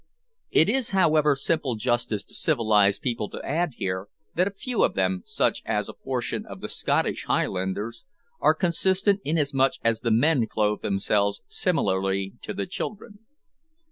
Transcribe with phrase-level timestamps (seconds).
[0.49, 4.95] It is however simple justice to civilised people to add here that a few of
[4.95, 8.03] them, such as a portion of the Scottish Highlanders,
[8.39, 13.19] are consistent inasmuch as the men clothe themselves similarly to the children.